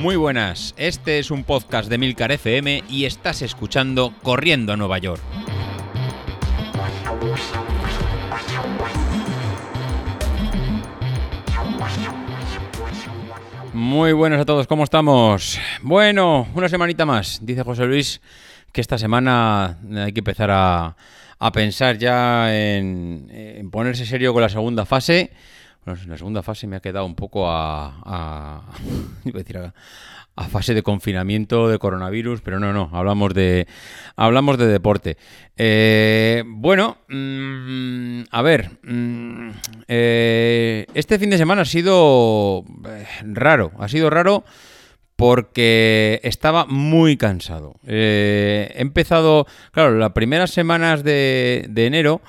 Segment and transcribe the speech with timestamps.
[0.00, 4.96] Muy buenas, este es un podcast de Milcar FM y estás escuchando Corriendo a Nueva
[4.96, 5.20] York.
[13.74, 15.60] Muy buenas a todos, ¿cómo estamos?
[15.82, 17.40] Bueno, una semanita más.
[17.42, 18.22] Dice José Luis
[18.72, 20.96] que esta semana hay que empezar a,
[21.52, 25.30] pensar ya en, en ponerse serio con la segunda fase
[25.84, 28.62] bueno, en la segunda fase me ha quedado un poco a, a,
[29.24, 29.72] decir a,
[30.48, 33.66] fase de confinamiento de coronavirus, pero no, no, hablamos de,
[34.16, 35.18] hablamos de deporte.
[35.56, 39.50] Eh, bueno, mm, a ver, mm,
[39.86, 44.44] eh, este fin de semana ha sido eh, raro, ha sido raro
[45.16, 47.74] porque estaba muy cansado.
[47.86, 52.22] he empezado, claro, las primeras semanas de, de enero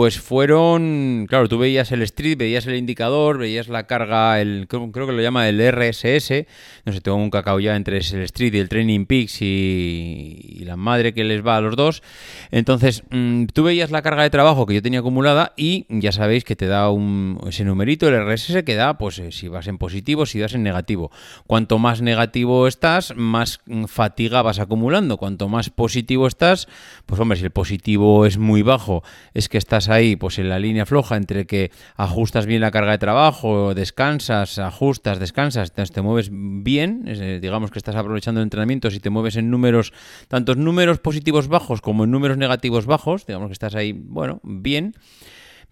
[0.00, 4.90] pues fueron, claro, tú veías el street, veías el indicador, veías la carga, el creo,
[4.90, 6.46] que lo llama el RSS,
[6.86, 10.78] no sé, tengo un cacao ya entre el street y el Training Peaks y, la
[10.78, 12.02] madre que les va a los dos.
[12.50, 16.44] Entonces, mm, tú veías la carga de trabajo que yo tenía acumulada y ya sabéis
[16.44, 19.76] que te da un, ese numerito, el RSS, que da, pues eh, si vas en
[19.76, 21.10] positivo, si vas en negativo.
[21.46, 25.18] Cuanto más negativo estás, más mm, fatiga vas acumulando.
[25.18, 26.68] Cuanto más positivo estás,
[27.04, 29.02] pues hombre, si el positivo es muy bajo,
[29.34, 32.92] es que estás ahí pues en la línea floja entre que ajustas bien la carga
[32.92, 37.04] de trabajo, descansas, ajustas, descansas, te mueves bien,
[37.40, 39.92] digamos que estás aprovechando el entrenamiento, si te mueves en números,
[40.28, 44.94] tantos números positivos bajos como en números negativos bajos, digamos que estás ahí, bueno, bien.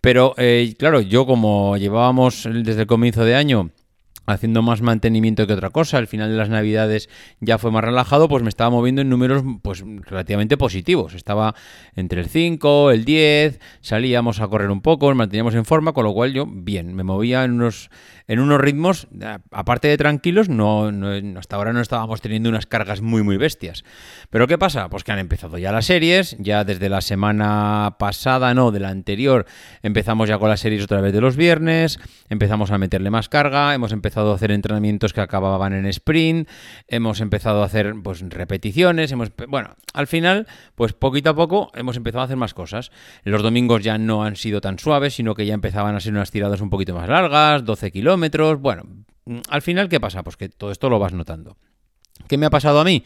[0.00, 3.70] Pero eh, claro, yo como llevábamos desde el comienzo de año
[4.28, 5.98] haciendo más mantenimiento que otra cosa.
[5.98, 7.08] Al final de las navidades
[7.40, 11.14] ya fue más relajado, pues me estaba moviendo en números pues relativamente positivos.
[11.14, 11.54] Estaba
[11.96, 16.04] entre el 5, el 10, salíamos a correr un poco, nos manteníamos en forma, con
[16.04, 17.90] lo cual yo bien, me movía en unos
[18.28, 19.08] en unos ritmos,
[19.50, 20.92] aparte de tranquilos, no,
[21.38, 23.84] hasta ahora no estábamos teniendo unas cargas muy, muy bestias.
[24.28, 24.90] Pero ¿qué pasa?
[24.90, 28.90] Pues que han empezado ya las series, ya desde la semana pasada, no, de la
[28.90, 29.46] anterior,
[29.82, 31.98] empezamos ya con las series otra vez de los viernes,
[32.28, 36.48] empezamos a meterle más carga, hemos empezado a hacer entrenamientos que acababan en sprint,
[36.86, 41.96] hemos empezado a hacer pues repeticiones, hemos, bueno, al final, pues poquito a poco hemos
[41.96, 42.90] empezado a hacer más cosas.
[43.24, 46.30] Los domingos ya no han sido tan suaves, sino que ya empezaban a ser unas
[46.30, 48.84] tiradas un poquito más largas, 12 kilómetros, bueno,
[49.24, 50.22] mm, al final, ¿qué pasa?
[50.22, 51.56] Pues que todo esto lo vas notando.
[52.26, 53.04] ¿Qué me ha pasado a mí?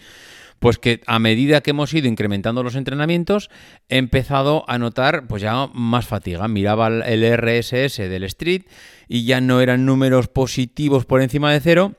[0.62, 3.50] Pues que a medida que hemos ido incrementando los entrenamientos,
[3.88, 6.46] he empezado a notar pues ya más fatiga.
[6.46, 8.62] Miraba el RSS del Street
[9.08, 11.94] y ya no eran números positivos por encima de cero,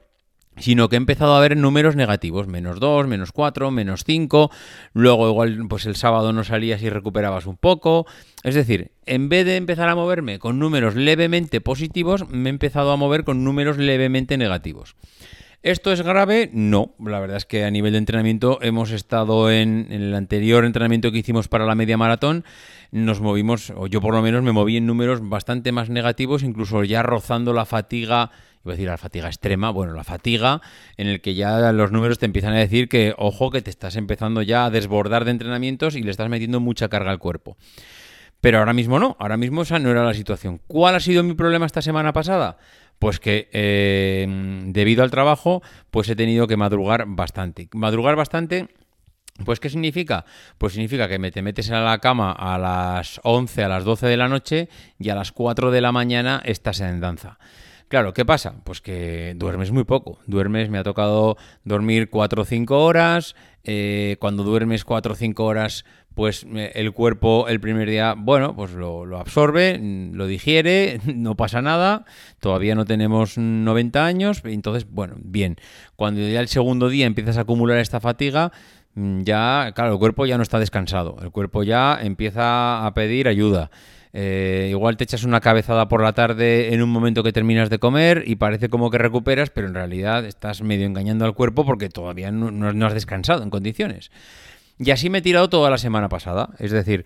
[0.55, 4.49] sino que he empezado a ver números negativos, menos 2, menos 4, menos 5,
[4.93, 8.05] luego igual pues el sábado no salías y recuperabas un poco,
[8.43, 12.93] es decir, en vez de empezar a moverme con números levemente positivos, me he empezado
[12.93, 14.95] a mover con números levemente negativos.
[15.63, 16.49] ¿Esto es grave?
[16.51, 21.09] No, la verdad es que a nivel de entrenamiento hemos estado en, el anterior entrenamiento
[21.09, 22.43] que hicimos para la media maratón,
[22.91, 26.83] nos movimos, o yo por lo menos me moví en números bastante más negativos, incluso
[26.83, 28.31] ya rozando la fatiga
[28.65, 30.61] iba a decir la fatiga extrema, bueno, la fatiga
[30.97, 33.95] en el que ya los números te empiezan a decir que, ojo, que te estás
[33.95, 37.55] empezando ya a desbordar de entrenamientos y le estás metiendo mucha carga al cuerpo.
[38.41, 40.59] Pero ahora mismo no, ahora mismo esa no era la situación.
[40.67, 42.57] ¿Cuál ha sido mi problema esta semana pasada?
[43.03, 44.25] Pues que eh,
[44.67, 47.67] debido al trabajo, pues he tenido que madrugar bastante.
[47.73, 48.69] Madrugar bastante
[49.43, 50.25] pues, ¿qué significa?
[50.57, 54.15] Pues significa que te metes a la cama a las 11, a las 12 de
[54.15, 54.69] la noche
[54.99, 57.39] y a las 4 de la mañana estás en danza.
[57.87, 58.55] Claro, ¿qué pasa?
[58.63, 60.19] Pues que duermes muy poco.
[60.25, 63.35] Duermes, me ha tocado dormir 4 o 5 horas.
[63.63, 68.55] Eh, cuando duermes 4 o 5 horas, pues eh, el cuerpo el primer día, bueno,
[68.55, 72.05] pues lo, absorbe, lo digiere, no pasa nada.
[72.39, 74.41] Todavía no tenemos 90 años.
[74.43, 75.57] Entonces, bueno, bien.
[75.95, 78.51] Cuando ya el segundo día empiezas a acumular esta fatiga,
[78.95, 81.17] mm, ya, claro, el cuerpo ya no está descansado.
[81.21, 83.71] El cuerpo ya empieza a pedir ayuda.
[84.15, 87.79] Eh, igual te echas una cabezada por la tarde en un momento que terminas de
[87.79, 91.89] comer y parece como que recuperas, pero en realidad estás medio engañando al cuerpo porque
[91.89, 94.11] todavía no has descansado en condiciones.
[94.79, 96.49] Y así me he tirado toda la semana pasada.
[96.59, 97.05] Es decir,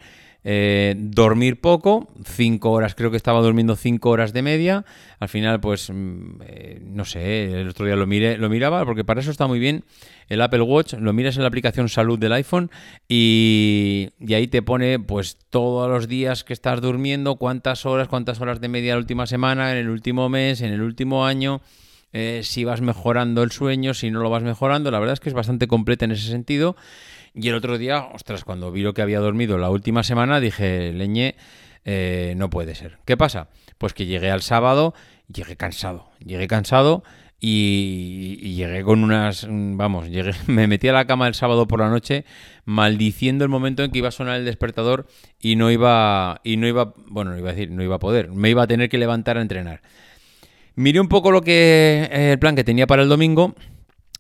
[0.50, 4.86] eh, dormir poco, cinco horas, creo que estaba durmiendo cinco horas de media.
[5.20, 9.04] Al final, pues, mm, eh, no sé, el otro día lo, miré, lo miraba, porque
[9.04, 9.84] para eso está muy bien
[10.30, 10.94] el Apple Watch.
[10.94, 12.72] Lo miras en la aplicación Salud del iPhone
[13.10, 18.62] y, ahí te pone, pues, todos los días que estás durmiendo, cuántas horas, cuántas horas
[18.62, 21.62] de media la última semana, en el último mes, en el último año.
[22.14, 25.30] Eh, si vas mejorando el sueño, si no lo vas mejorando, la verdad es que
[25.30, 26.76] es bastante completa en ese sentido.
[27.34, 30.92] Y el otro día, ostras, cuando vi lo que había dormido la última semana, dije,
[30.94, 31.36] leñe,
[31.86, 32.98] eh, no puede ser.
[33.06, 33.50] ¿Qué pasa?
[33.78, 34.94] Pues que llegué al sábado,
[35.32, 37.04] llegué cansado, llegué cansado
[37.40, 41.90] y, llegué con unas, vamos, llegué, me metí a la cama el sábado por la
[41.90, 42.26] noche
[42.66, 45.08] maldiciendo el momento en que iba a sonar el despertador
[45.40, 48.32] y no iba, y no iba, bueno, no iba a decir, no iba a poder,
[48.32, 49.82] me iba a tener que levantar a entrenar.
[50.78, 53.56] Miré un poco lo que eh, el plan que tenía para el domingo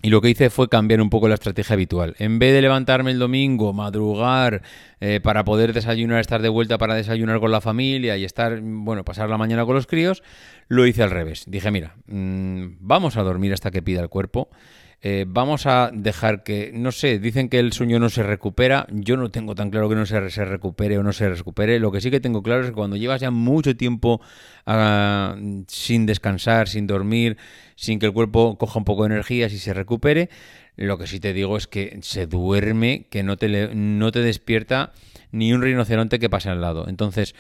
[0.01, 2.15] y lo que hice fue cambiar un poco la estrategia habitual.
[2.17, 4.63] En vez de levantarme el domingo, madrugar
[4.99, 9.05] eh, para poder desayunar, estar de vuelta para desayunar con la familia y estar, bueno,
[9.05, 10.23] pasar la mañana con los críos,
[10.67, 11.43] lo hice al revés.
[11.47, 14.49] Dije, mira, mm, vamos a dormir hasta que pida el cuerpo.
[14.99, 18.87] Eh, vamos a dejar que, no sé, dicen que el sueño no se recupera.
[18.91, 21.79] Yo no tengo tan claro que no se, se recupere o no se recupere.
[21.79, 24.21] Lo que sí que tengo claro es que cuando llevas ya mucho tiempo
[24.65, 25.35] ah,
[25.67, 27.37] sin descansar, sin dormir,
[27.75, 30.29] sin que el cuerpo coja un poco de energía, si se recupere,
[30.77, 34.93] lo que sí te digo es que se duerme, que no te, no te despierta
[35.31, 36.87] ni un rinoceronte que pase al lado.
[36.87, 37.35] Entonces,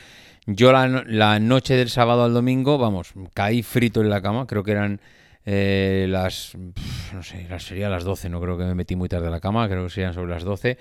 [0.45, 4.63] yo la, la noche del sábado al domingo, vamos, caí frito en la cama, creo
[4.63, 5.01] que eran
[5.49, 6.57] eh, las,
[7.13, 9.69] no sé, sería las 12, no creo que me metí muy tarde a la cama,
[9.69, 10.77] creo que serían sobre las 12.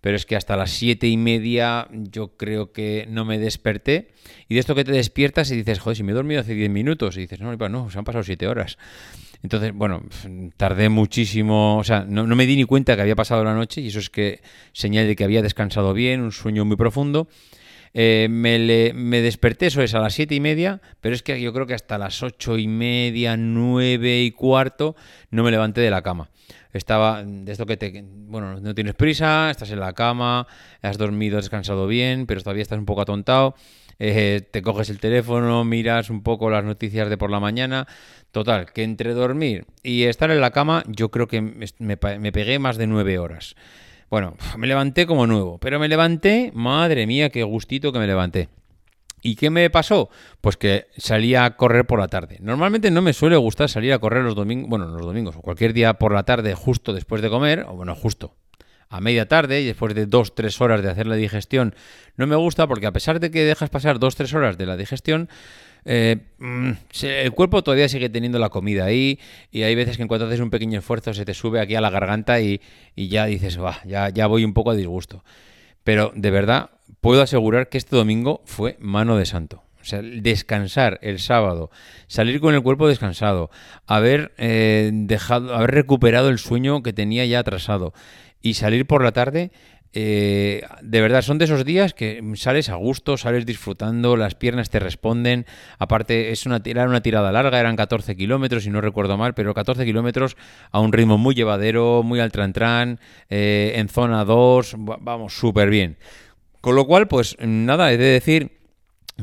[0.00, 4.12] Pero es que hasta las 7 y media yo creo que no me desperté.
[4.48, 6.70] Y de esto que te despiertas y dices, joder, si me he dormido hace 10
[6.70, 7.18] minutos.
[7.18, 8.78] Y dices, no, no, se han pasado 7 horas.
[9.42, 10.02] Entonces, bueno,
[10.56, 13.82] tardé muchísimo, o sea, no, no, me di ni cuenta que había pasado la noche
[13.82, 14.40] y eso es que
[14.72, 17.28] señal de que había descansado bien, un sueño muy profundo.
[17.94, 21.52] Eh, me, me, desperté, eso es a las siete y media, pero es que yo
[21.52, 24.96] creo que hasta las ocho y media, nueve y cuarto,
[25.30, 26.30] no me levanté de la cama.
[26.72, 28.04] Estaba de esto que te.
[28.04, 30.46] Bueno, no tienes prisa, estás en la cama,
[30.82, 33.54] has dormido, descansado bien, pero todavía estás un poco atontado.
[33.98, 37.86] Eh, te coges el teléfono, miras un poco las noticias de por la mañana.
[38.30, 42.58] Total, que entre dormir y estar en la cama, yo creo que me, me pegué
[42.58, 43.56] más de nueve horas.
[44.10, 48.48] Bueno, me levanté como nuevo, pero me levanté, madre mía, qué gustito que me levanté.
[49.20, 50.10] ¿Y qué me pasó?
[50.40, 52.38] Pues que salía a correr por la tarde.
[52.40, 55.72] Normalmente no me suele gustar salir a correr los domingos, bueno, los domingos o cualquier
[55.72, 58.34] día por la tarde justo después de comer, o bueno, justo
[58.90, 61.74] a media tarde y después de dos, tres horas de hacer la digestión,
[62.16, 64.76] no me gusta porque a pesar de que dejas pasar dos, tres horas de la
[64.76, 65.28] digestión,
[65.84, 66.70] eh, mm,
[67.02, 69.18] el cuerpo todavía sigue teniendo la comida ahí
[69.50, 71.80] y hay veces que en cuanto haces un pequeño esfuerzo se te sube aquí a
[71.80, 72.60] la garganta y,
[72.96, 75.24] ya dices, ya, ya voy un poco a disgusto.
[75.84, 76.70] Pero de verdad,
[77.00, 79.62] puedo asegurar que este domingo fue mano de santo.
[79.80, 81.70] O sea, descansar el sábado,
[82.08, 83.50] salir con el cuerpo descansado,
[83.86, 87.94] haber eh, dejado, haber recuperado el sueño que tenía ya atrasado
[88.42, 89.50] y salir por la tarde
[89.92, 94.70] eh, de verdad, son de esos días que sales a gusto, sales disfrutando, las piernas
[94.70, 95.46] te responden.
[95.78, 99.54] Aparte, es una, era una tirada larga, eran 14 kilómetros, si no recuerdo mal, pero
[99.54, 100.36] 14 kilómetros
[100.70, 103.00] a un ritmo muy llevadero, muy al tran,
[103.30, 105.96] eh, en zona 2, vamos, súper bien.
[106.60, 108.58] Con lo cual, pues nada, he de decir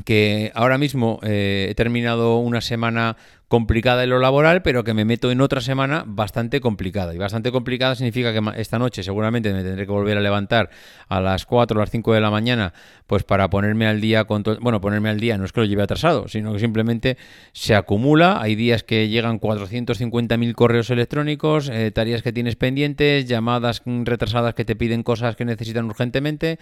[0.04, 3.16] que ahora mismo eh, he terminado una semana
[3.48, 7.14] complicada en lo laboral, pero que me meto en otra semana bastante complicada.
[7.14, 10.70] Y bastante complicada significa que esta noche seguramente me tendré que volver a levantar
[11.08, 12.74] a las 4 o las 5 de la mañana,
[13.08, 14.58] pues para ponerme al día con todo...
[14.60, 17.18] Bueno, ponerme al día no es que lo lleve atrasado, sino que simplemente
[17.52, 18.42] se acumula.
[18.42, 24.66] Hay días que llegan 450.000 correos electrónicos, eh, tareas que tienes pendientes, llamadas retrasadas que
[24.66, 26.58] te piden cosas que necesitan urgentemente.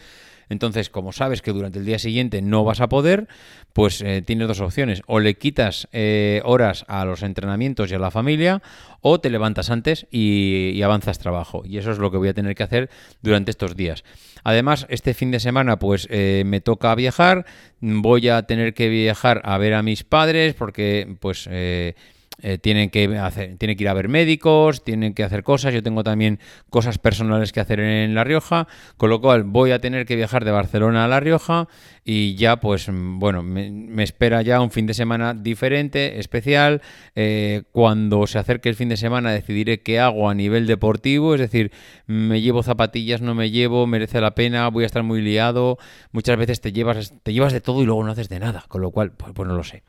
[0.50, 3.28] Entonces, como sabes que durante el día siguiente no vas a poder,
[3.74, 5.02] pues eh, tienes dos opciones.
[5.08, 8.62] O le quitas eh, horas a los entrenamientos y a la familia,
[9.02, 11.64] o te levantas antes y, avanzas trabajo.
[11.66, 12.90] Y eso es lo que voy a tener que hacer
[13.22, 14.04] durante estos días.
[14.44, 17.46] Además, este fin de semana, pues eh, me toca viajar.
[17.80, 21.48] Voy a tener que viajar a ver a mis padres porque, pues
[22.42, 25.84] eh, tienen, que hacer, tienen que ir a ver médicos, tienen que hacer cosas, yo
[25.84, 26.40] tengo también
[26.70, 30.44] cosas personales que hacer en La Rioja, con lo cual voy a tener que viajar
[30.44, 31.68] de Barcelona a La Rioja
[32.06, 36.82] y ya pues bueno, me, espera ya un fin de semana diferente, especial,
[37.16, 41.42] eh, cuando se acerque el fin de semana decidiré qué hago a nivel deportivo, es
[41.42, 41.72] decir,
[42.06, 45.78] me llevo zapatillas, no me llevo, merece la pena, voy a estar muy liado,
[46.12, 48.82] muchas veces te llevas, te llevas de todo y luego no haces de nada, con
[48.82, 49.84] lo cual pues, pues no lo sé.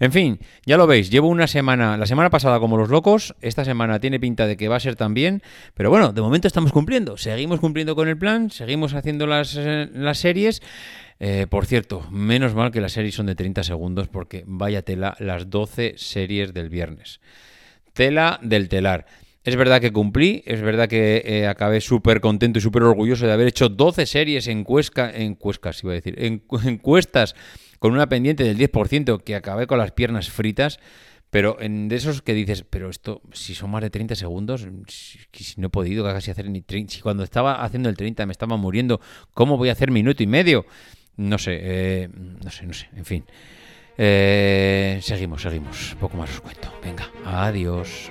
[0.00, 3.64] En fin, ya lo veis, llevo una semana la semana pasada como los locos, esta
[3.64, 5.42] semana tiene pinta de que va a ser también,
[5.74, 9.88] pero bueno, de momento estamos cumpliendo, seguimos cumpliendo con el plan, seguimos haciendo las, eh,
[9.92, 10.62] las series.
[11.22, 15.14] Eh, por cierto, menos mal que las series son de 30 segundos porque vaya tela
[15.20, 17.20] las 12 series del viernes.
[17.92, 19.06] Tela del telar.
[19.44, 23.32] Es verdad que cumplí, es verdad que eh, acabé súper contento y súper orgulloso de
[23.32, 27.34] haber hecho 12 series en, cuesca, en cuescas, iba a decir, en encuestas
[27.78, 30.80] con una pendiente del 10% que acabé con las piernas fritas.
[31.30, 35.60] Pero en de esos que dices, pero esto, si son más de 30 segundos, si,
[35.60, 38.56] no he podido casi hacer ni 30, si cuando estaba haciendo el 30 me estaba
[38.56, 39.00] muriendo,
[39.32, 40.66] ¿cómo voy a hacer minuto y medio?
[41.20, 42.08] No sé, eh,
[42.42, 43.24] no sé, no sé, en fin.
[43.98, 45.94] Eh, seguimos, seguimos.
[46.00, 46.72] Poco más os cuento.
[46.82, 48.10] Venga, adiós.